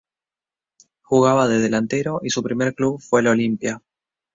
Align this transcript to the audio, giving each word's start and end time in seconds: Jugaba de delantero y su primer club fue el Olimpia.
Jugaba 1.03 1.47
de 1.47 1.59
delantero 1.59 2.21
y 2.23 2.31
su 2.31 2.41
primer 2.41 2.73
club 2.73 2.99
fue 2.99 3.19
el 3.19 3.27
Olimpia. 3.27 3.83